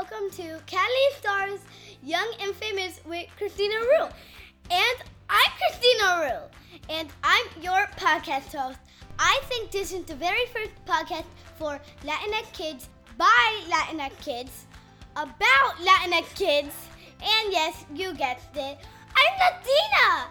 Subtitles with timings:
[0.00, 1.60] welcome to Catalina Stars
[2.02, 4.08] Young and Famous with Christina Rule.
[4.70, 4.96] And
[5.28, 6.50] I'm Christina Rule,
[6.88, 8.78] and I'm your podcast host.
[9.18, 11.26] I think this is the very first podcast
[11.58, 14.64] for Latinx kids by Latinx kids
[15.16, 16.74] about Latinx kids.
[17.20, 18.78] And yes, you guessed it,
[19.14, 20.30] I'm Latina!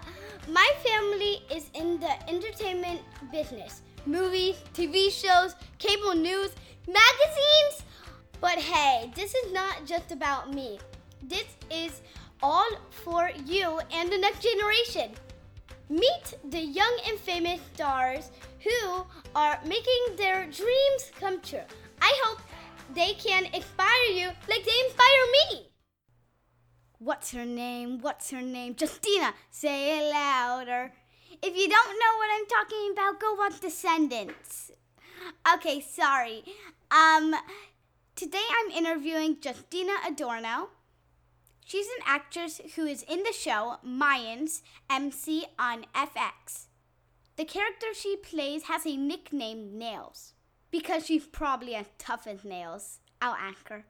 [0.51, 3.01] My family is in the entertainment
[3.31, 6.55] business movies, TV shows, cable news,
[6.88, 7.83] magazines.
[8.42, 10.80] But hey, this is not just about me.
[11.24, 12.02] This is
[12.42, 15.11] all for you and the next generation.
[15.89, 21.68] Meet the young and famous stars who are making their dreams come true.
[22.02, 22.42] I hope
[22.96, 25.69] they can inspire you like they inspire me.
[27.00, 28.00] What's her name?
[28.02, 28.75] What's her name?
[28.80, 30.92] Justina, say it louder.
[31.42, 34.72] If you don't know what I'm talking about, go watch Descendants.
[35.56, 36.44] Okay, sorry.
[36.92, 37.36] Um,
[38.19, 40.72] today I'm interviewing Justina Adorno.
[41.66, 46.66] She's an actress who is in the show Mayans MC on FX.
[47.38, 50.33] The character she plays has a nickname Nails
[50.69, 52.99] because she's probably as tough as nails.
[53.21, 53.85] I'll anchor.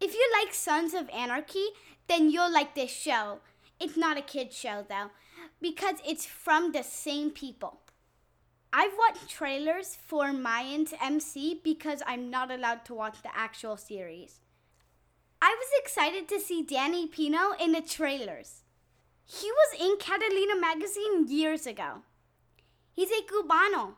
[0.00, 1.66] If you like Sons of Anarchy,
[2.08, 3.38] then you'll like this show.
[3.78, 5.10] It's not a kid's show though,
[5.60, 7.78] because it's from the same people.
[8.78, 14.40] I've watched trailers for Mayans MC because I'm not allowed to watch the actual series.
[15.40, 18.64] I was excited to see Danny Pino in the trailers.
[19.24, 22.02] He was in Catalina magazine years ago.
[22.92, 23.94] He's a Cubano.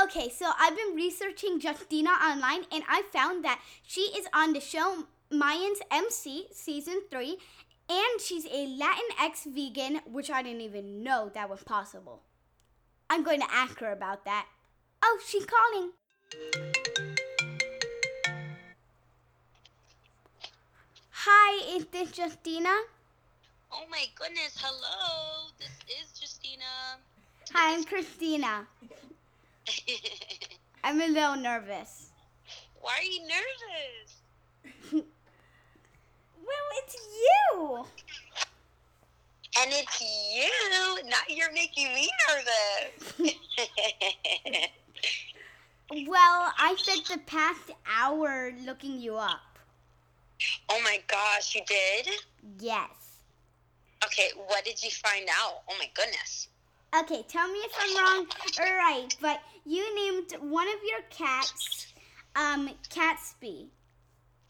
[0.00, 4.60] Okay, so I've been researching Justina online and I found that she is on the
[4.60, 7.36] show Mayans MC season 3
[7.88, 12.22] and she's a Latinx vegan, which I didn't even know that was possible.
[13.10, 14.46] I'm going to ask her about that.
[15.02, 15.92] Oh, she's calling.
[21.10, 22.74] Hi, is this Justina?
[23.72, 25.48] Oh my goodness, hello.
[25.58, 26.98] This is Justina.
[27.52, 28.66] Hi, I'm Christina.
[30.84, 32.10] I'm a little nervous.
[32.80, 34.22] Why are you nervous?
[34.92, 37.84] well, it's you.
[39.60, 41.08] And it's you.
[41.08, 43.32] Now you're making me nervous.
[46.06, 49.58] well, I spent the past hour looking you up.
[50.68, 52.08] Oh my gosh, you did?
[52.60, 52.90] Yes.
[54.04, 55.62] Okay, what did you find out?
[55.68, 56.48] Oh my goodness.
[56.96, 58.26] Okay, tell me if I'm wrong
[58.60, 61.92] or right, but you named one of your cats
[62.36, 63.66] um Catsby.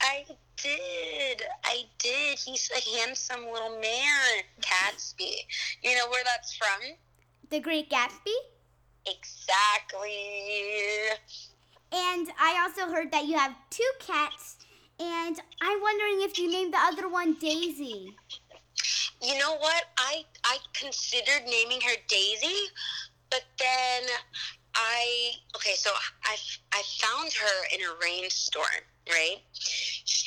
[0.00, 0.24] I
[0.56, 1.42] did.
[1.64, 2.38] I did.
[2.38, 5.36] He's a handsome little man, Catsby.
[5.82, 6.80] You know where that's from?
[7.50, 8.34] The Great Gatsby?
[9.06, 10.10] Exactly.
[11.92, 14.56] And I also heard that you have two cats,
[15.00, 18.14] and I'm wondering if you named the other one Daisy.
[19.22, 19.84] You know what?
[19.96, 22.68] I I considered naming her Daisy,
[23.30, 24.02] but then
[24.74, 25.90] I okay, so
[26.24, 26.36] I
[26.72, 29.38] I found her in a rainstorm, right?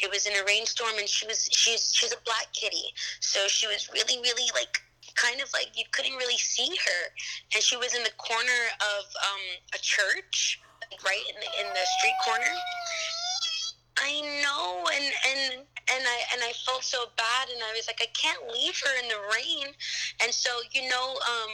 [0.01, 3.67] It was in a rainstorm, and she was she's she's a black kitty, so she
[3.67, 4.81] was really really like
[5.15, 7.01] kind of like you couldn't really see her,
[7.53, 9.43] and she was in the corner of um,
[9.73, 10.59] a church,
[11.05, 12.53] right in the in the street corner.
[13.97, 18.01] I know, and and and I and I felt so bad, and I was like,
[18.01, 19.73] I can't leave her in the rain,
[20.23, 21.51] and so you know, um,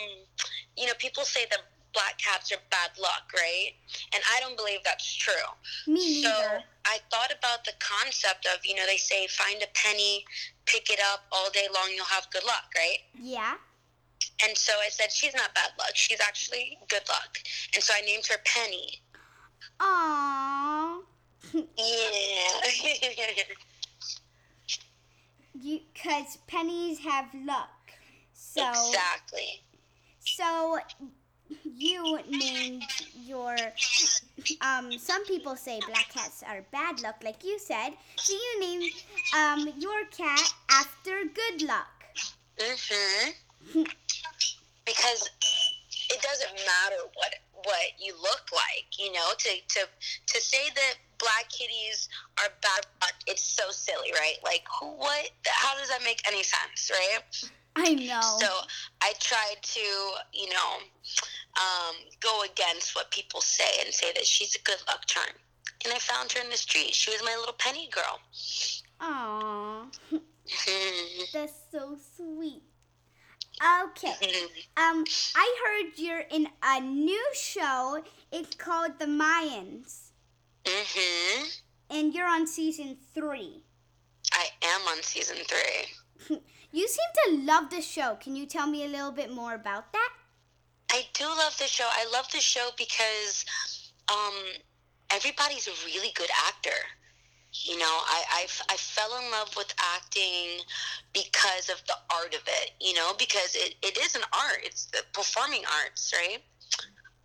[0.77, 1.59] you know, people say that
[1.97, 3.71] black cats are bad luck, right?
[4.13, 5.49] And I don't believe that's true.
[5.87, 6.29] Me so.
[6.85, 10.23] I thought about the concept of, you know, they say find a penny,
[10.65, 12.99] pick it up all day long, you'll have good luck, right?
[13.19, 13.55] Yeah.
[14.45, 15.91] And so I said, she's not bad luck.
[15.95, 17.39] She's actually good luck.
[17.73, 19.01] And so I named her Penny.
[19.79, 21.01] Aww.
[21.77, 23.43] Yeah.
[25.59, 27.91] You, cause pennies have luck.
[28.33, 29.63] So exactly.
[30.19, 30.77] so
[31.63, 33.73] you named your
[34.61, 38.91] um some people say black cats are bad luck like you said so you named
[39.33, 42.05] um your cat after good luck
[42.59, 43.33] Mhm.
[44.85, 45.29] because
[46.09, 47.33] it doesn't matter what
[47.65, 49.29] what you look like, you know.
[49.37, 49.81] To to
[50.27, 52.09] to say that black kitties
[52.39, 54.37] are bad luck, it's so silly, right?
[54.43, 55.29] Like, who, what?
[55.47, 57.23] How does that make any sense, right?
[57.75, 58.47] i know So
[59.01, 59.79] I tried to,
[60.33, 60.77] you know,
[61.59, 65.35] um, go against what people say and say that she's a good luck charm.
[65.83, 66.93] And I found her in the street.
[66.93, 68.19] She was my little penny girl.
[69.01, 69.93] Aww.
[71.33, 72.63] That's so sweet
[73.83, 74.13] okay
[74.77, 75.03] um
[75.35, 77.99] i heard you're in a new show
[78.31, 80.11] it's called the mayans
[80.67, 81.43] Mhm.
[81.43, 81.51] and
[81.89, 83.63] and you're on season three.
[84.33, 86.37] I am on season three.
[86.73, 88.15] you seem to love the show.
[88.15, 90.09] Can you tell me a little bit more about that?
[90.91, 91.87] I do love the show.
[91.91, 93.45] I love the show because
[94.09, 94.33] um,
[95.11, 96.77] everybody's a really good actor.
[97.51, 100.63] You know, I, I, I fell in love with acting
[101.13, 104.59] because of the art of it, you know, because it, it is an art.
[104.63, 106.39] It's the performing arts, right?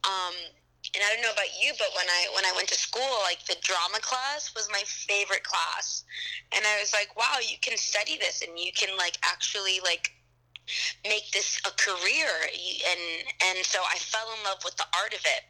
[0.05, 0.35] Um,
[0.95, 3.45] and I don't know about you, but when I when I went to school, like
[3.47, 6.05] the drama class was my favorite class,
[6.51, 10.11] and I was like, wow, you can study this, and you can like actually like
[11.05, 12.29] make this a career
[12.91, 13.03] and
[13.49, 15.43] and so I fell in love with the art of it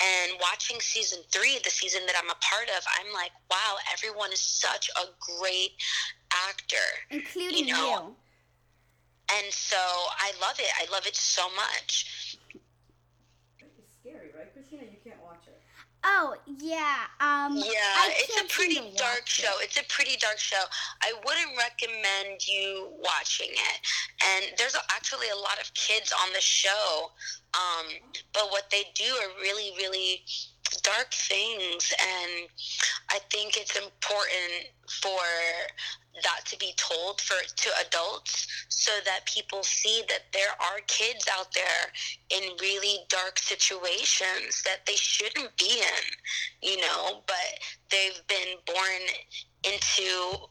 [0.00, 4.32] and watching season 3 the season that I'm a part of I'm like wow everyone
[4.32, 5.72] is such a great
[6.48, 8.14] actor including you, know?
[9.30, 9.36] you.
[9.36, 12.38] and so I love it I love it so much
[13.60, 15.60] it's scary right Christina you can't watch it
[16.04, 17.06] Oh yeah.
[17.20, 19.52] Um, yeah, it's a pretty dark show.
[19.60, 20.64] It's a pretty dark show.
[21.00, 23.80] I wouldn't recommend you watching it.
[24.34, 27.10] And there's actually a lot of kids on the show,
[27.54, 27.86] um,
[28.32, 30.22] but what they do are really, really
[30.82, 31.92] dark things.
[32.00, 32.48] And
[33.10, 35.20] I think it's important for
[36.22, 41.26] that to be told for to adults so that people see that there are kids
[41.38, 41.90] out there
[42.30, 47.58] in really dark situations that they shouldn't be in you know but
[47.90, 49.02] they've been born
[49.64, 50.48] into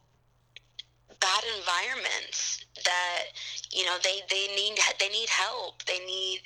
[1.19, 3.25] bad environments that
[3.71, 5.83] you know they they need they need help.
[5.85, 6.41] They need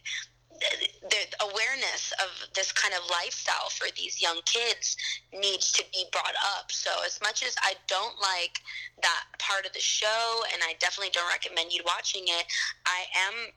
[0.60, 4.98] the awareness of this kind of lifestyle for these young kids
[5.34, 6.72] needs to be brought up.
[6.72, 8.60] So as much as I don't like
[9.02, 12.46] that part of the show, and I definitely don't recommend you watching it,
[12.86, 13.52] I am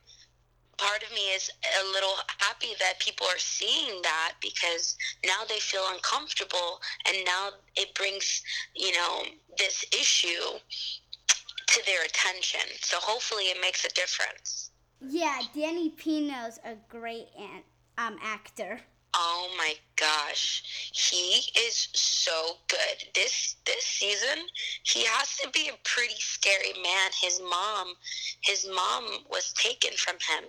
[0.79, 1.51] part of me is
[1.81, 7.51] a little happy that people are seeing that because now they feel uncomfortable and now
[7.75, 8.43] it brings
[8.75, 9.25] you know
[9.59, 10.57] this issue
[11.67, 14.68] to their attention so hopefully it makes a difference
[15.01, 17.63] yeah, Danny Pino's a great an-
[17.97, 18.81] um, actor.
[19.15, 23.09] Oh my gosh, he is so good.
[23.15, 24.47] This this season,
[24.83, 27.11] he has to be a pretty scary man.
[27.21, 27.95] His mom,
[28.43, 30.45] his mom was taken from him,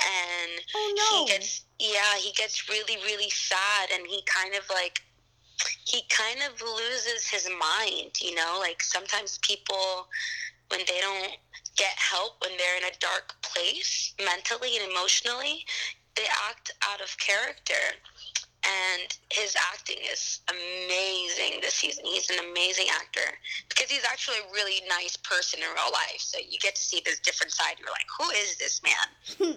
[0.00, 1.24] and oh, no.
[1.24, 5.02] he gets yeah, he gets really really sad, and he kind of like
[5.84, 8.12] he kind of loses his mind.
[8.20, 10.06] You know, like sometimes people
[10.68, 11.36] when they don't
[11.76, 15.64] get help when they're in a dark place mentally and emotionally,
[16.16, 17.96] they act out of character.
[18.64, 22.04] And his acting is amazing this season.
[22.04, 23.34] He's an amazing actor
[23.68, 26.18] because he's actually a really nice person in real life.
[26.18, 27.74] So you get to see this different side.
[27.80, 29.56] You're like, who is this man?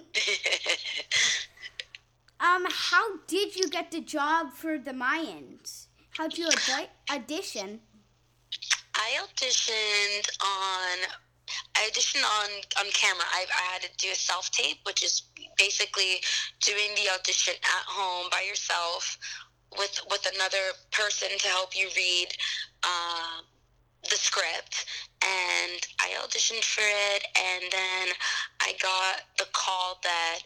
[2.40, 5.86] um, how did you get the job for the Mayans?
[6.10, 6.48] How did you
[7.08, 7.80] audition?
[8.96, 10.98] I auditioned on
[11.76, 13.24] I auditioned on on camera.
[13.32, 15.22] I, I had to do a self tape, which is
[15.56, 16.20] basically
[16.60, 19.18] doing the audition at home by yourself
[19.78, 22.28] with with another person to help you read
[22.82, 23.42] uh,
[24.10, 24.86] the script.
[25.22, 28.08] And I auditioned for it, and then
[28.60, 30.38] I got the call that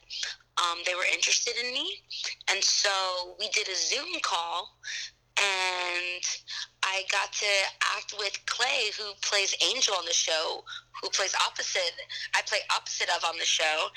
[0.56, 2.02] um, they were interested in me,
[2.50, 4.78] and so we did a Zoom call,
[5.36, 6.22] and
[6.82, 7.52] I got to
[7.96, 10.64] act with Clay, who plays Angel on the show,
[11.02, 11.92] who plays opposite.
[12.34, 13.88] I play opposite of on the show,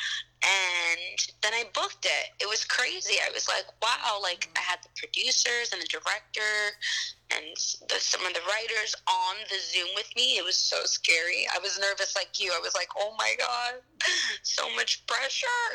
[0.44, 2.44] and then I booked it.
[2.44, 3.16] It was crazy.
[3.26, 4.20] I was like, wow!
[4.22, 6.76] Like I had the producers and the director
[7.32, 7.56] and
[7.90, 10.38] the, some of the writers on the Zoom with me.
[10.38, 11.48] It was so scary.
[11.54, 12.52] I was nervous like you.
[12.54, 13.82] I was like, oh my god,
[14.44, 15.72] so much pressure.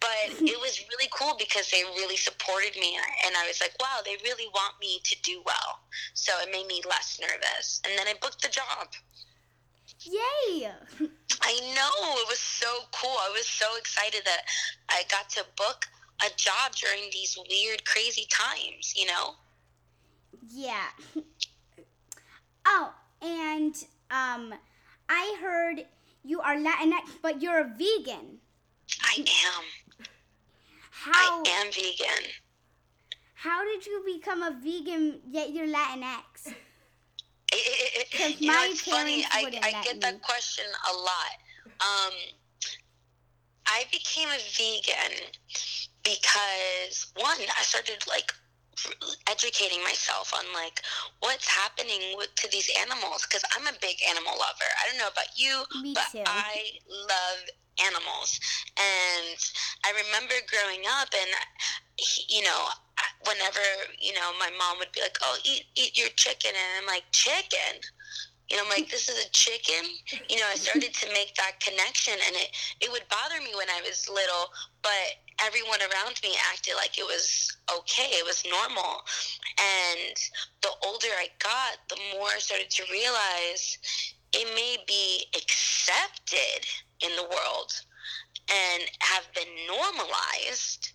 [0.00, 4.00] But it was really cool because they really supported me, and I was like, wow,
[4.04, 5.80] they really want me to do well.
[6.14, 8.88] So it made me less nervous, and then I booked the job.
[10.00, 10.68] Yay!
[11.40, 12.16] I know.
[12.16, 13.16] It was so cool.
[13.20, 14.42] I was so excited that
[14.88, 15.86] I got to book
[16.20, 19.34] a job during these weird, crazy times, you know?
[20.50, 20.86] Yeah.
[22.66, 23.74] oh, and
[24.10, 24.54] um,
[25.08, 25.84] I heard
[26.24, 28.38] you are Latinx, but you're a vegan.
[29.02, 30.06] I am.
[30.90, 31.42] How?
[31.44, 32.30] I am vegan.
[33.42, 36.54] How did you become a vegan yet you're Latinx?
[38.10, 39.26] Because you know, it's funny.
[39.30, 41.34] I, I get that question a lot.
[41.80, 42.14] Um,
[43.66, 45.16] I became a vegan
[46.02, 48.32] because one, I started like
[49.28, 50.80] educating myself on like
[51.20, 54.70] what's happening with, to these animals because I'm a big animal lover.
[54.80, 56.24] I don't know about you, Me but too.
[56.26, 57.40] I love
[57.84, 58.40] animals.
[58.78, 59.38] And
[59.84, 61.30] I remember growing up and
[62.28, 62.68] you know
[63.26, 63.60] whenever
[64.00, 67.04] you know my mom would be like, "Oh, eat eat your chicken," and I'm like,
[67.12, 67.80] "Chicken."
[68.50, 69.88] You know, I'm like, this is a chicken.
[70.28, 72.50] You know, I started to make that connection, and it
[72.80, 74.52] it would bother me when I was little,
[74.82, 77.48] but everyone around me acted like it was
[77.78, 79.02] okay, it was normal.
[79.58, 80.16] And
[80.62, 83.78] the older I got, the more I started to realize
[84.32, 86.66] it may be accepted
[87.00, 87.72] in the world
[88.50, 90.92] and have been normalized,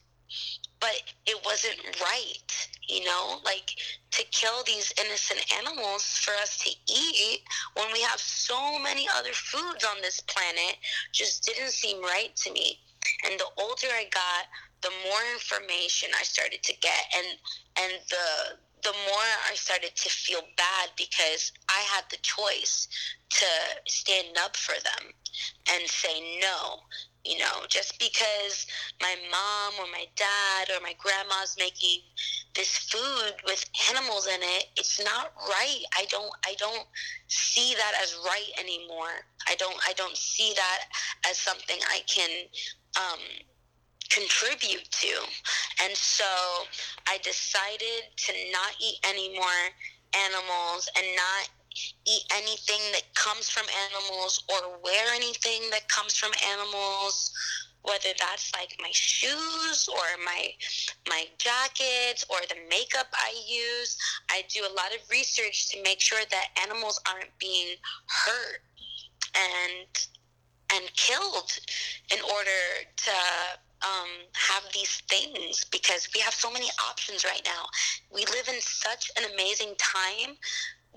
[0.79, 3.39] but it wasn't right, you know?
[3.43, 3.72] Like
[4.12, 7.41] to kill these innocent animals for us to eat
[7.75, 10.77] when we have so many other foods on this planet
[11.13, 12.79] just didn't seem right to me.
[13.25, 14.46] And the older I got,
[14.81, 17.27] the more information I started to get and
[17.81, 22.88] and the the more I started to feel bad because I had the choice
[23.31, 23.46] to
[23.88, 25.12] stand up for them
[25.74, 26.79] and say no.
[27.27, 28.67] You know, just because
[29.01, 32.00] my mom or my dad or my grandma's making
[32.55, 35.84] this food with animals in it, it's not right.
[35.98, 36.86] I don't I don't
[37.27, 39.25] see that as right anymore.
[39.48, 40.84] I don't I don't see that
[41.29, 42.29] as something I can
[42.98, 43.19] um,
[44.10, 45.13] contribute to.
[45.84, 46.24] And so
[47.07, 49.63] I decided to not eat any more
[50.15, 51.50] animals and not
[52.05, 57.31] eat anything that comes from animals or wear anything that comes from animals
[57.84, 60.50] whether that's like my shoes or my
[61.07, 63.98] my jackets or the makeup I use
[64.29, 67.75] I do a lot of research to make sure that animals aren't being
[68.07, 68.60] hurt
[69.36, 69.88] and
[70.74, 71.57] and killed
[72.12, 72.62] in order
[72.98, 73.12] to
[73.84, 77.65] um, have these things because we have so many options right now.
[78.13, 80.36] We live in such an amazing time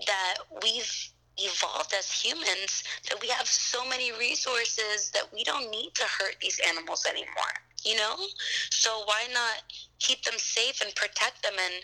[0.07, 5.91] that we've evolved as humans that we have so many resources that we don't need
[5.95, 8.15] to hurt these animals anymore you know?
[8.69, 9.63] So why not
[9.99, 11.53] keep them safe and protect them?
[11.63, 11.83] And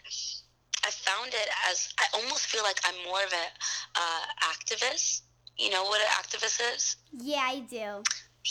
[0.85, 3.49] i found it as i almost feel like i'm more of an
[3.95, 5.21] uh, activist.
[5.57, 6.97] You know what an activist is?
[7.11, 8.03] Yeah, I do.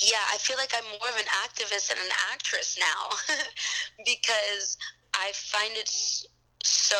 [0.02, 3.34] yeah, I feel like I'm more of an activist and an actress now
[4.04, 4.76] because
[5.14, 5.88] I find it
[6.64, 6.98] so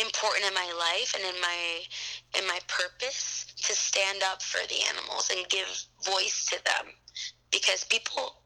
[0.00, 1.80] important in my life and in my
[2.38, 5.66] in my purpose to stand up for the animals and give
[6.04, 6.92] voice to them
[7.50, 8.42] because people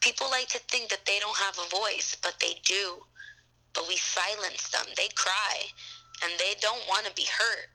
[0.00, 2.98] people like to think that they don't have a voice, but they do.
[3.72, 4.84] But we silence them.
[4.96, 5.64] They cry
[6.22, 7.70] and they don't want to be hurt.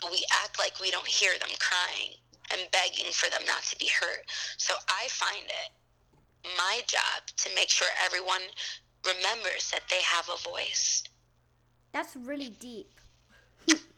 [0.00, 2.14] But we act like we don't hear them crying
[2.52, 4.24] and begging for them not to be hurt.
[4.58, 5.70] So I find it
[6.56, 8.42] my job to make sure everyone
[9.06, 11.04] remembers that they have a voice.
[11.92, 12.88] That's really deep.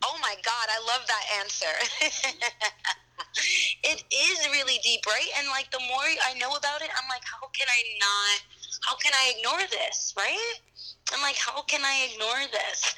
[0.07, 1.73] Oh my God, I love that answer.
[3.85, 5.29] it is really deep, right?
[5.39, 8.43] And like the more I know about it, I'm like, how can I not?
[8.83, 10.61] How can I ignore this, right?
[11.13, 12.95] I'm like, how can I ignore this?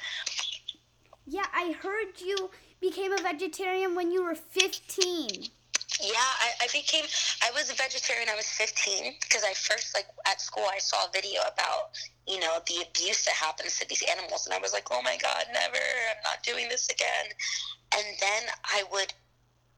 [1.25, 2.49] Yeah, I heard you
[2.81, 5.29] became a vegetarian when you were 15.
[6.01, 7.05] Yeah, I, I became,
[7.43, 11.05] I was a vegetarian, I was 15, because I first, like, at school, I saw
[11.05, 14.73] a video about, you know, the abuse that happens to these animals, and I was
[14.73, 17.31] like, oh my God, never, I'm not doing this again.
[17.95, 19.13] And then I would,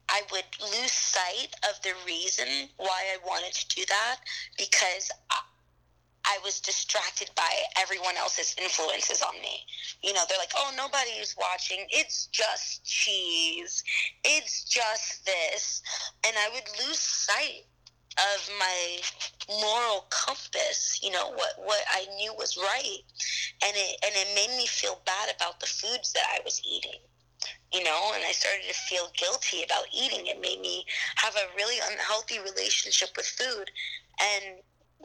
[0.08, 4.16] I would lose sight of the reason why I wanted to do that,
[4.58, 5.36] because I,
[6.26, 9.64] I was distracted by everyone else's influences on me.
[10.02, 11.86] You know, they're like, oh, nobody's watching.
[11.90, 13.82] It's just cheese.
[14.24, 15.82] It's just this.
[16.26, 17.64] And I would lose sight
[18.18, 18.98] of my
[19.48, 22.98] moral compass, you know, what, what I knew was right.
[23.64, 27.00] And it, and it made me feel bad about the foods that I was eating.
[27.72, 30.26] You know, and I started to feel guilty about eating.
[30.26, 30.84] It made me
[31.16, 33.70] have a really unhealthy relationship with food.
[34.20, 34.58] And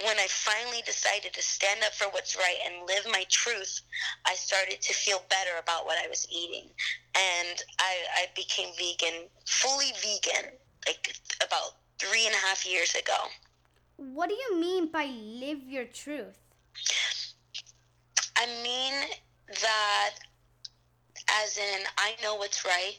[0.03, 3.81] when I finally decided to stand up for what's right and live my truth,
[4.25, 6.69] I started to feel better about what I was eating.
[7.15, 10.51] And I, I became vegan, fully vegan,
[10.85, 13.17] like about three and a half years ago.
[13.97, 16.37] What do you mean by live your truth?
[18.37, 18.93] I mean
[19.61, 20.11] that,
[21.43, 22.97] as in, I know what's right,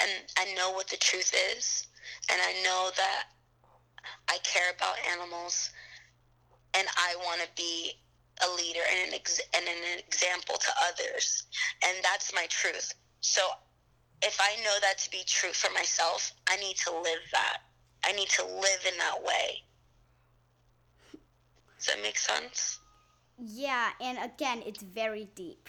[0.00, 1.86] and I know what the truth is,
[2.30, 3.24] and I know that
[4.28, 5.70] I care about animals,
[6.74, 7.92] and I want to be
[8.42, 11.44] a leader and an, ex- and an example to others,
[11.84, 12.92] and that's my truth.
[13.20, 13.42] So,
[14.22, 17.58] if I know that to be true for myself, I need to live that.
[18.04, 19.62] I need to live in that way.
[21.78, 22.78] Does that make sense?
[23.38, 25.68] Yeah, and again, it's very deep.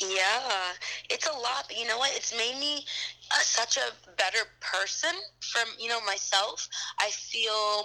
[0.00, 0.72] Yeah,
[1.08, 2.10] it's a lot, but you know what?
[2.14, 2.84] It's made me
[3.30, 6.68] uh, such a better person from, you know, myself.
[6.98, 7.84] I feel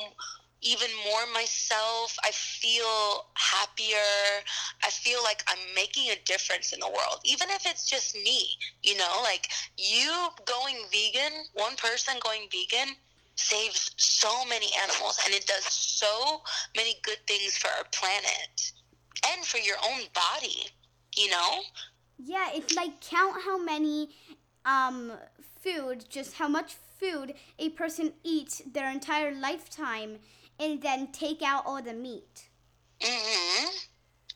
[0.62, 2.18] even more myself.
[2.24, 4.44] I feel happier.
[4.84, 8.50] I feel like I'm making a difference in the world, even if it's just me.
[8.84, 12.96] You know, like you going vegan, one person going vegan
[13.36, 16.42] saves so many animals and it does so
[16.76, 18.74] many good things for our planet
[19.32, 20.68] and for your own body,
[21.16, 21.62] you know?
[22.18, 24.10] Yeah, it's like count how many
[24.66, 25.14] um
[25.62, 30.20] food, just how much food a person eats their entire lifetime
[30.60, 32.50] and then take out all the meat.
[33.00, 33.88] Mhm.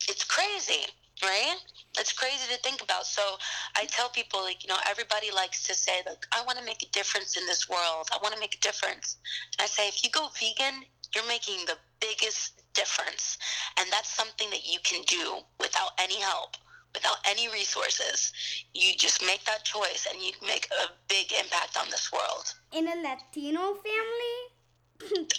[0.07, 0.85] It's crazy,
[1.21, 1.57] right?
[1.99, 3.05] It's crazy to think about.
[3.05, 3.37] So
[3.75, 6.81] I tell people, like, you know, everybody likes to say, like, I want to make
[6.81, 8.09] a difference in this world.
[8.11, 9.17] I want to make a difference.
[9.57, 13.37] And I say, if you go vegan, you're making the biggest difference.
[13.77, 16.57] And that's something that you can do without any help,
[16.93, 18.33] without any resources.
[18.73, 22.53] You just make that choice and you make a big impact on this world.
[22.71, 24.32] In a Latino family,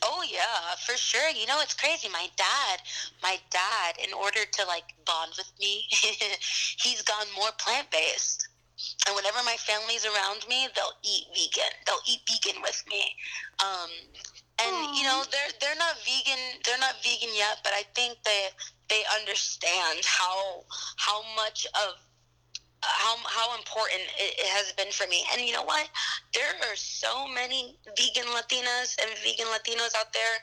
[0.02, 1.30] Oh yeah, for sure.
[1.30, 2.08] You know, it's crazy.
[2.08, 2.80] My dad,
[3.22, 8.48] my dad, in order to like bond with me, he's gone more plant based.
[9.06, 11.72] And whenever my family's around me, they'll eat vegan.
[11.86, 13.14] They'll eat vegan with me.
[13.62, 13.90] Um,
[14.58, 16.60] and you know, they're they're not vegan.
[16.64, 18.48] They're not vegan yet, but I think they
[18.88, 20.64] they understand how
[20.96, 21.98] how much of
[22.84, 25.24] how how important it, has been for me.
[25.32, 25.88] And you know what?
[26.32, 30.36] There are so many vegan Latinas and vegan Latinos out there.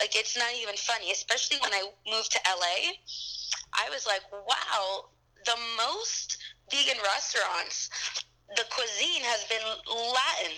[0.00, 1.10] Like it's not even funny.
[1.10, 3.00] Especially when I moved to LA,
[3.74, 5.08] I was like, wow,
[5.44, 6.38] the most
[6.70, 7.90] vegan restaurants,
[8.56, 10.54] the cuisine has been Latin.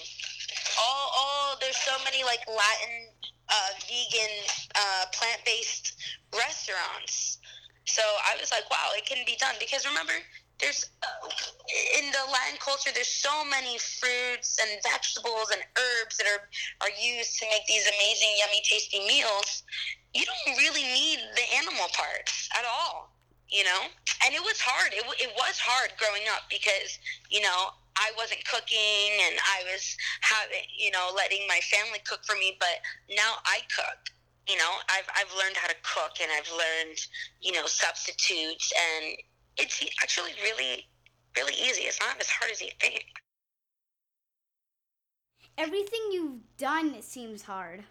[0.81, 3.09] All all there's so many like Latin
[3.49, 4.35] uh, vegan
[4.75, 5.97] uh, plant based
[6.35, 7.39] restaurants.
[7.85, 10.13] So I was like, wow, it can be done because remember
[10.61, 10.91] there's
[11.99, 16.49] in the Latin culture, there's so many fruits and vegetables and herbs that are
[16.83, 19.63] are used to make these amazing, yummy, tasty meals.
[20.15, 23.13] You don't really need the animal parts at all,
[23.49, 23.87] you know.
[24.25, 24.93] And it was hard.
[24.93, 26.99] It, it was hard growing up because
[27.31, 32.25] you know I wasn't cooking and I was having you know letting my family cook
[32.25, 32.83] for me, but
[33.15, 34.11] now I cook.
[34.49, 36.99] You know, I've I've learned how to cook and I've learned
[37.43, 39.15] you know substitutes and
[39.59, 40.87] it's actually really,
[41.37, 41.83] really easy.
[41.83, 43.05] It's not as hard as you think.
[45.59, 47.83] everything you've done seems hard.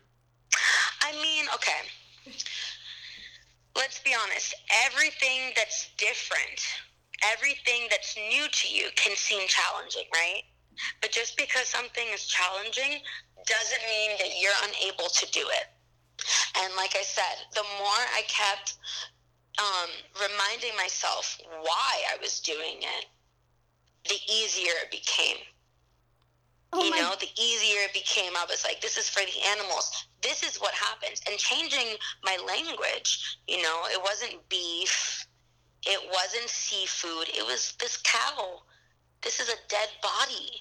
[1.04, 1.84] I mean, okay.
[3.76, 4.56] Let's be honest.
[4.86, 6.64] Everything that's different,
[7.24, 10.44] everything that's new to you can seem challenging, right?
[11.02, 13.02] But just because something is challenging
[13.46, 15.68] doesn't mean that you're unable to do it.
[16.64, 18.76] And like I said, the more I kept
[19.58, 23.06] um, reminding myself why I was doing it,
[24.08, 25.38] the easier it became.
[26.74, 28.34] Oh you know, the easier it became.
[28.36, 30.08] I was like, this is for the animals.
[30.22, 31.22] This is what happens.
[31.30, 35.26] And changing my language, you know, it wasn't beef,
[35.86, 38.62] it wasn't seafood, it was this cow.
[39.22, 40.52] This is a dead body.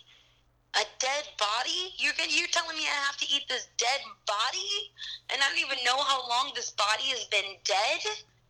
[0.74, 1.94] A dead body?
[1.98, 4.92] You're gonna, you're telling me I have to eat this dead body?
[5.32, 8.00] And I don't even know how long this body has been dead?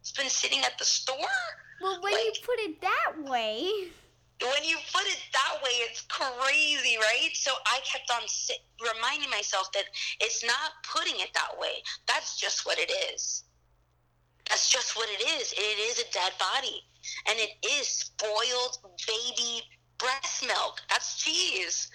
[0.06, 1.16] It's been sitting at the store?
[1.82, 3.90] well, when you put it that way,
[4.40, 7.30] when you put it that way, it's crazy, right?
[7.34, 8.62] So I kept on si-
[8.94, 9.86] reminding myself that
[10.20, 11.82] it's not putting it that way.
[12.06, 13.42] That's just what it is.
[14.48, 15.52] That's just what it is.
[15.54, 16.84] It is a dead body.
[17.28, 19.64] And it is spoiled baby
[19.98, 20.82] breast milk.
[20.88, 21.90] That's cheese.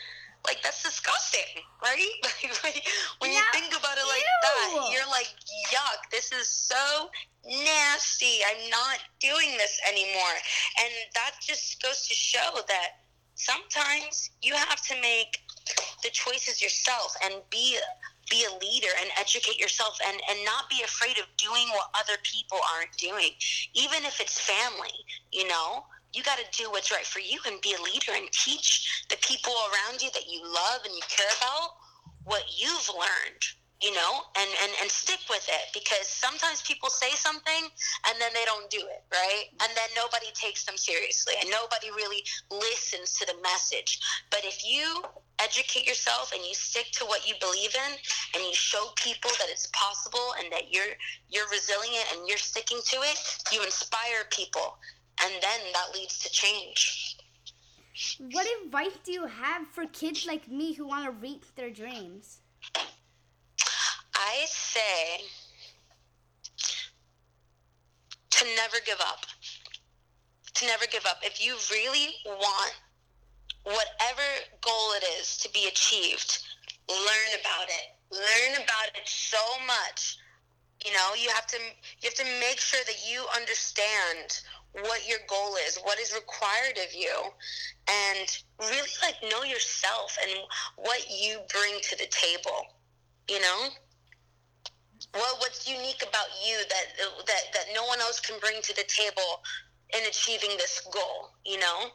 [0.46, 2.10] Like, that's disgusting, right?
[2.64, 2.88] Like,
[3.20, 5.30] when you Yeah, think about it like that, you're like,
[5.72, 7.10] yuck, this is so
[7.46, 8.40] nasty.
[8.50, 10.36] I'm not doing this anymore.
[10.80, 12.90] And that just goes to show that
[13.36, 15.38] sometimes you have to make
[16.04, 17.78] the choices yourself and be
[18.30, 22.18] be a leader and educate yourself and, and not be afraid of doing what other
[22.24, 23.32] people aren't doing.
[23.74, 24.94] Even if it's family,
[25.34, 25.84] you know?
[26.14, 29.18] You got to do what's right for you and be a leader and teach the
[29.22, 31.72] people around you that you love and you care about
[32.24, 33.46] what you've learned
[33.82, 37.66] you know, and, and, and stick with it because sometimes people say something
[38.08, 39.46] and then they don't do it, right?
[39.60, 44.00] And then nobody takes them seriously and nobody really listens to the message.
[44.30, 45.04] But if you
[45.40, 47.92] educate yourself and you stick to what you believe in
[48.36, 50.94] and you show people that it's possible and that you're
[51.30, 53.18] you're resilient and you're sticking to it,
[53.52, 54.78] you inspire people
[55.24, 57.18] and then that leads to change.
[58.32, 62.40] what advice do you have for kids like me who want to reach their dreams?
[64.16, 65.22] I say
[68.32, 69.26] to never give up.
[70.56, 71.20] To never give up.
[71.24, 72.74] If you really want
[73.64, 74.28] whatever
[74.62, 76.40] goal it is to be achieved,
[76.90, 77.88] learn about it.
[78.12, 80.18] Learn about it so much
[80.86, 84.42] You know, you have to you have to make sure that you understand
[84.74, 87.14] what your goal is, what is required of you,
[87.90, 88.28] and
[88.60, 90.40] really like know yourself and
[90.78, 92.66] what you bring to the table.
[93.30, 93.70] You know,
[95.14, 96.86] what what's unique about you that
[97.28, 99.42] that that no one else can bring to the table
[99.94, 101.32] in achieving this goal.
[101.46, 101.88] You know,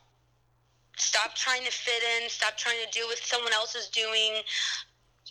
[0.96, 4.42] stop trying to fit in, stop trying to do what someone else is doing.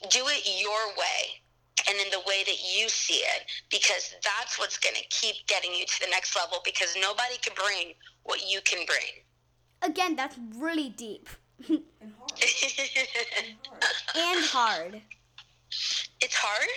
[0.10, 1.45] Do it your way
[1.88, 5.74] and in the way that you see it because that's what's going to keep getting
[5.74, 9.24] you to the next level because nobody can bring what you can bring.
[9.82, 11.30] Again, that's really deep
[11.70, 11.84] And
[12.20, 12.42] hard.
[14.16, 15.02] And hard.
[16.22, 16.70] it's hard?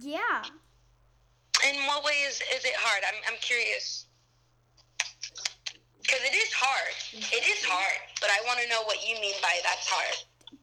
[0.00, 0.42] Yeah.
[1.68, 3.02] In what way is, is it hard?
[3.06, 4.06] I'm, I'm curious.
[6.02, 6.94] Because it is hard.
[7.12, 7.98] It is hard.
[8.20, 10.16] But I want to know what you mean by that's hard.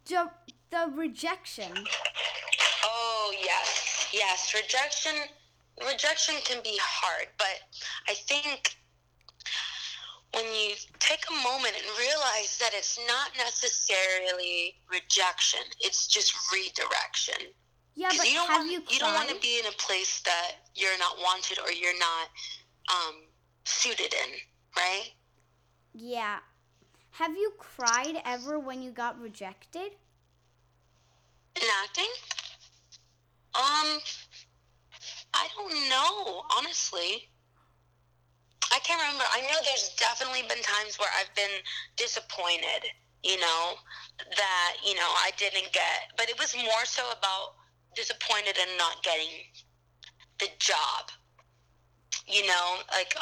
[0.05, 0.29] The,
[0.71, 1.71] the rejection.
[4.15, 4.53] Yes.
[4.55, 5.11] Rejection,
[5.85, 7.59] rejection can be hard, but
[8.07, 8.75] I think
[10.33, 17.51] when you take a moment and realize that it's not necessarily rejection, it's just redirection.
[17.95, 18.99] Yeah, but you don't have want, you cried?
[18.99, 22.27] don't want to be in a place that you're not wanted or you're not
[22.91, 23.15] um,
[23.65, 24.31] suited in,
[24.77, 25.11] right?
[25.93, 26.39] Yeah.
[27.11, 29.91] Have you cried ever when you got rejected?
[31.55, 32.11] In acting?
[33.55, 33.99] Um,
[35.33, 37.29] I don't know, honestly.
[38.73, 39.23] I can't remember.
[39.31, 41.63] I know there's definitely been times where I've been
[41.95, 42.91] disappointed,
[43.23, 43.75] you know,
[44.19, 47.55] that, you know, I didn't get, but it was more so about
[47.95, 49.47] disappointed in not getting
[50.39, 51.11] the job.
[52.27, 53.15] You know, like,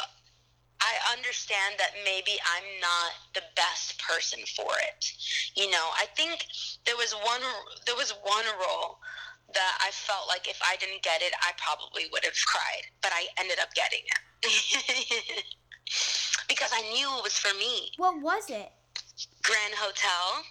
[0.80, 5.04] I understand that maybe I'm not the best person for it.
[5.54, 6.44] You know, I think
[6.84, 7.40] there was one
[7.86, 8.98] there was one role
[9.52, 13.12] that I felt like if I didn't get it, I probably would have cried, but
[13.14, 15.44] I ended up getting it.
[16.48, 17.92] because I knew it was for me.
[17.96, 18.72] What was it?
[19.42, 20.42] Grand Hotel,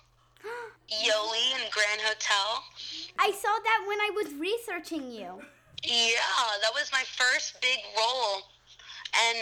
[1.03, 2.63] Yoli and Grand Hotel.
[3.19, 5.41] I saw that when I was researching you.
[5.83, 8.43] Yeah, that was my first big role.
[9.13, 9.37] And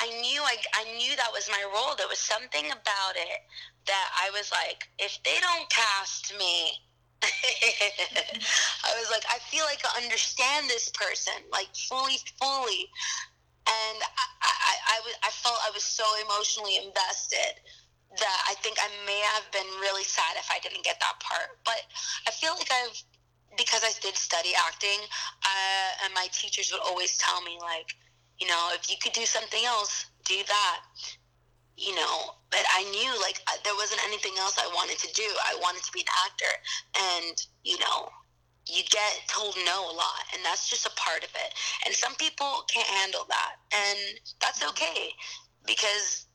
[0.00, 1.94] I knew I, I knew that was my role.
[1.96, 3.40] There was something about it
[3.86, 6.72] that I was like, if they don't cast me,
[8.84, 12.88] I was like, I feel like I understand this person, like fully, fully.
[13.68, 17.60] And I, I, I, I felt I was so emotionally invested
[18.18, 21.60] that I think I may have been really sad if I didn't get that part.
[21.64, 21.84] But
[22.26, 22.96] I feel like I've,
[23.56, 24.98] because I did study acting,
[25.44, 27.94] uh, and my teachers would always tell me, like,
[28.38, 30.80] you know, if you could do something else, do that.
[31.80, 35.24] You know, but I knew like uh, there wasn't anything else I wanted to do.
[35.48, 36.52] I wanted to be an actor,
[37.24, 38.10] and you know,
[38.68, 41.54] you get told no a lot, and that's just a part of it.
[41.86, 43.98] And some people can't handle that, and
[44.42, 44.76] that's mm-hmm.
[44.76, 45.08] okay
[45.66, 46.26] because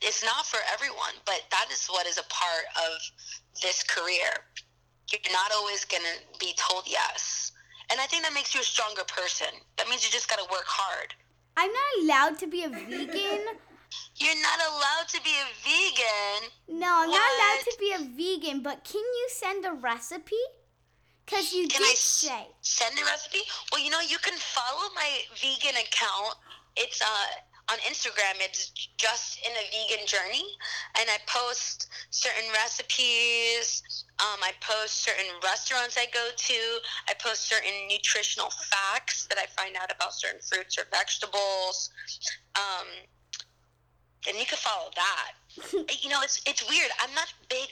[0.00, 1.14] it's not for everyone.
[1.26, 2.98] But that is what is a part of
[3.62, 4.50] this career.
[5.12, 7.52] You're not always gonna be told yes,
[7.88, 9.54] and I think that makes you a stronger person.
[9.78, 11.14] That means you just gotta work hard.
[11.56, 13.46] I'm not allowed to be a vegan.
[14.16, 16.50] You're not allowed to be a vegan.
[16.80, 20.36] No, I'm not allowed to be a vegan, but can you send a recipe?
[21.24, 22.46] Because you Can I did s- say.
[22.60, 23.38] Send a recipe?
[23.70, 26.34] Well, you know, you can follow my vegan account.
[26.76, 28.36] It's uh, on Instagram.
[28.40, 30.44] It's just in a vegan journey,
[30.98, 34.04] and I post certain recipes.
[34.18, 36.54] Um, I post certain restaurants I go to.
[37.08, 41.90] I post certain nutritional facts that I find out about certain fruits or vegetables.
[42.56, 42.86] Um,
[44.28, 45.32] and you can follow that.
[46.02, 46.90] you know, it's it's weird.
[47.00, 47.68] I'm not a big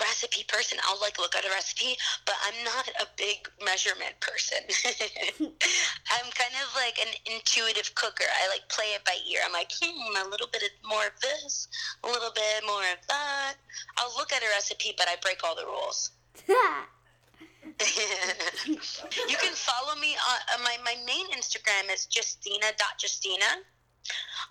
[0.00, 0.78] recipe person.
[0.86, 4.58] I'll like look at a recipe, but I'm not a big measurement person.
[6.14, 8.24] I'm kind of like an intuitive cooker.
[8.24, 9.40] I like play it by ear.
[9.44, 11.68] I'm like, hmm, a little bit more of this,
[12.04, 13.54] a little bit more of that.
[13.98, 16.12] I'll look at a recipe, but I break all the rules.
[19.28, 23.62] you can follow me on uh, my my main Instagram is justina.justina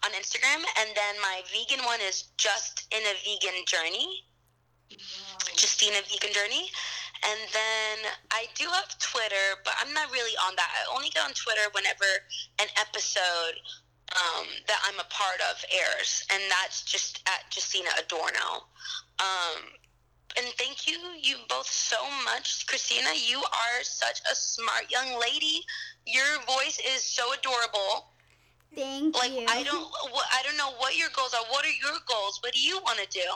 [0.03, 4.23] on Instagram, and then my vegan one is just in a vegan journey.
[5.57, 6.69] Justina Vegan Journey.
[7.25, 10.69] And then I do have Twitter, but I'm not really on that.
[10.69, 12.05] I only get on Twitter whenever
[12.59, 13.57] an episode
[14.15, 18.69] um, that I'm a part of airs, and that's just at Justina Adorno.
[19.19, 19.73] Um,
[20.37, 23.09] and thank you, you both so much, Christina.
[23.15, 25.65] You are such a smart young lady.
[26.05, 28.13] Your voice is so adorable.
[28.75, 29.45] Thank Like you.
[29.47, 29.91] I don't,
[30.31, 31.45] I don't know what your goals are.
[31.49, 32.39] What are your goals?
[32.41, 33.27] What do you want to do?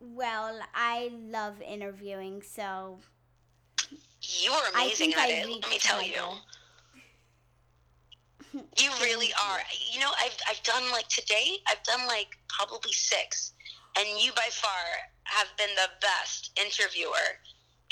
[0.00, 3.00] Well, I love interviewing, so
[4.22, 5.48] You are amazing at I it.
[5.48, 6.22] Let me tell you.
[8.78, 9.60] You really are.
[9.92, 11.58] You know, I've I've done like today.
[11.68, 13.52] I've done like probably six,
[13.98, 14.84] and you by far
[15.24, 17.38] have been the best interviewer.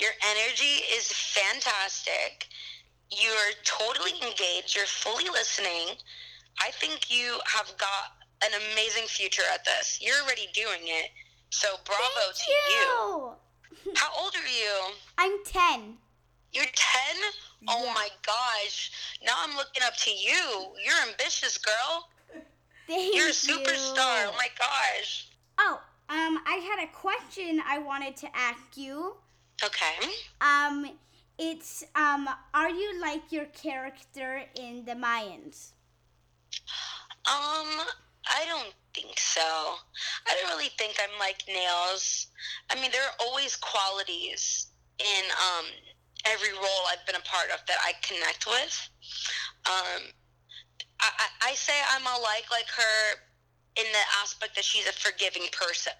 [0.00, 2.46] Your energy is fantastic.
[3.20, 4.74] You're totally engaged.
[4.74, 5.96] You're fully listening.
[6.60, 9.98] I think you have got an amazing future at this.
[10.00, 11.10] You're already doing it.
[11.50, 13.34] So bravo Thank to you.
[13.84, 13.94] you.
[13.96, 14.94] How old are you?
[15.18, 15.96] I'm 10.
[16.52, 16.72] You're 10?
[17.68, 17.92] Oh Yeah.
[17.94, 18.90] my gosh.
[19.24, 20.72] Now I'm looking up to you.
[20.84, 22.08] You're ambitious, girl.
[22.88, 23.32] Thank You're a you.
[23.34, 24.26] superstar.
[24.28, 25.28] Oh my gosh.
[25.58, 29.16] Oh, um, I had a question I wanted to ask you.
[29.64, 29.94] Okay.
[30.40, 30.90] Um,
[31.38, 35.72] it's um, are you like your character in the Mayans?
[37.26, 37.86] Um,
[38.26, 39.40] I don't think so.
[39.40, 42.28] I don't really think I'm like nails.
[42.70, 44.68] I mean, there are always qualities
[44.98, 45.66] in um
[46.24, 48.88] every role I've been a part of that I connect with.
[49.66, 50.02] Um,
[51.00, 53.18] I, I, I say I'm a like like her
[53.76, 55.92] in the aspect that she's a forgiving person.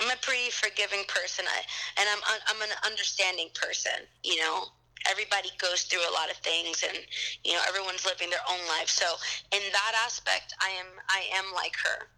[0.00, 1.60] I'm a pretty forgiving person, I,
[2.00, 4.06] and I'm I'm an understanding person.
[4.24, 4.64] You know,
[5.08, 6.98] everybody goes through a lot of things, and
[7.44, 8.88] you know everyone's living their own life.
[8.88, 9.04] So
[9.52, 12.08] in that aspect, I am I am like her.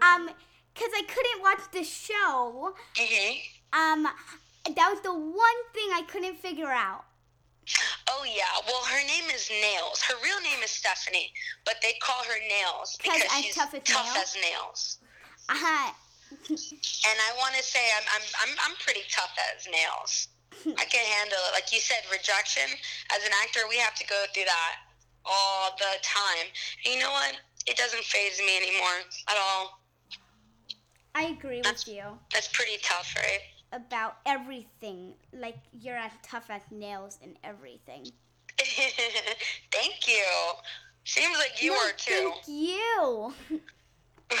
[0.00, 0.28] Um,
[0.74, 2.74] cause I couldn't watch the show.
[2.96, 3.32] hmm
[3.72, 4.08] Um,
[4.74, 7.04] that was the one thing I couldn't figure out.
[8.08, 8.58] Oh yeah.
[8.66, 10.02] Well, her name is Nails.
[10.02, 11.32] Her real name is Stephanie,
[11.64, 14.16] but they call her Nails because she's tough as nails?
[14.16, 14.98] as nails.
[15.48, 15.92] Uh,
[16.32, 20.28] And I want to say I'm I'm I'm I'm pretty tough as nails.
[20.78, 21.52] I can handle it.
[21.54, 22.68] Like you said, rejection.
[23.14, 24.74] As an actor, we have to go through that
[25.24, 26.46] all the time.
[26.84, 27.36] And you know what?
[27.66, 29.80] It doesn't phase me anymore at all.
[31.14, 33.40] I agree with you That's pretty tough, right?
[33.72, 35.14] about everything.
[35.32, 38.04] Like you're as tough as nails and everything.
[39.72, 40.24] Thank you.
[41.04, 42.32] Seems like you No, are too.
[42.44, 43.32] Thank you.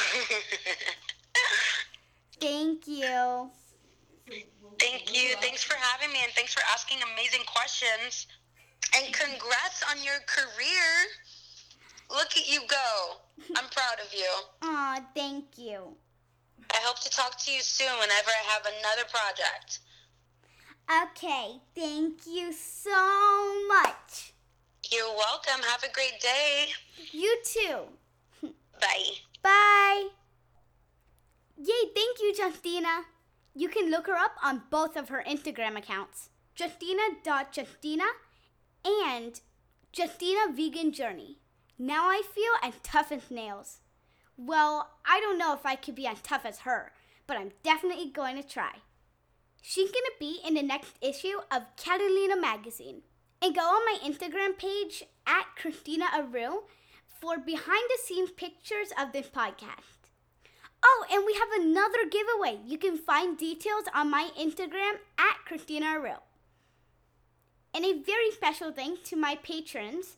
[2.42, 3.50] Thank you.
[4.80, 5.36] Thank you.
[5.40, 8.26] Thanks for having me and thanks for asking amazing questions.
[8.96, 10.88] And congrats on your career.
[12.10, 13.16] Look at you go.
[13.56, 14.28] I'm proud of you.
[14.62, 15.94] Aw, thank you.
[16.72, 19.78] I hope to talk to you soon whenever I have another project.
[20.90, 24.34] Okay, thank you so much.
[24.90, 25.62] You're welcome.
[25.62, 26.66] Have a great day.
[27.12, 28.48] You too.
[28.80, 29.12] Bye.
[29.42, 30.08] Bye.
[31.64, 33.02] Yay, thank you, Justina.
[33.54, 38.04] You can look her up on both of her Instagram accounts Justina.Justina
[38.84, 39.40] and
[39.96, 41.38] Justina Vegan Journey.
[41.78, 43.78] Now I feel as tough as nails.
[44.36, 46.90] Well, I don't know if I could be as tough as her,
[47.28, 48.72] but I'm definitely going to try.
[49.60, 53.02] She's going to be in the next issue of Catalina Magazine.
[53.40, 56.62] And go on my Instagram page at Christina Aru
[57.20, 60.01] for behind the scenes pictures of this podcast.
[60.84, 62.60] Oh, and we have another giveaway.
[62.66, 66.14] You can find details on my Instagram at Christina Aru.
[67.74, 70.16] And a very special thanks to my patrons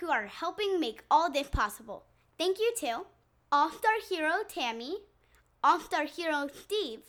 [0.00, 2.04] who are helping make all this possible.
[2.38, 3.06] Thank you to
[3.50, 4.98] All Star Hero Tammy,
[5.64, 7.00] All Star Hero Steve,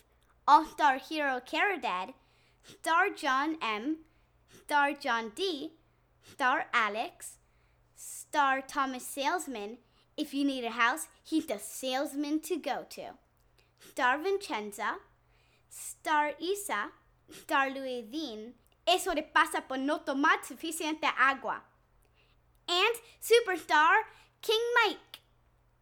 [0.48, 2.14] All Star Hero Caradad,
[2.62, 3.98] Star John M,
[4.64, 5.72] Star John D,
[6.22, 7.38] Star Alex,
[7.94, 9.78] Star Thomas Salesman.
[10.16, 13.14] If you need a house, he's the salesman to go to.
[13.90, 14.96] Star Vincenza,
[15.68, 16.90] Star Isa,
[17.30, 18.52] Star Luisine.
[18.86, 21.62] Eso le pasa por no tomar suficiente agua.
[22.68, 24.04] And Superstar
[24.40, 25.20] King Mike.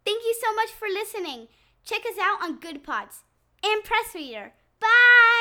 [0.05, 1.49] Thank you so much for listening.
[1.85, 3.23] Check us out on Good Pods
[3.63, 4.53] and Press Reader.
[4.81, 5.32] Bye!